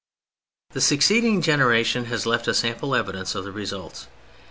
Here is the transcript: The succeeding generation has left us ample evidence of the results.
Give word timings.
The 0.71 0.81
succeeding 0.81 1.43
generation 1.43 2.05
has 2.05 2.25
left 2.25 2.47
us 2.47 2.63
ample 2.63 2.95
evidence 2.95 3.35
of 3.35 3.43
the 3.43 3.51
results. 3.51 4.07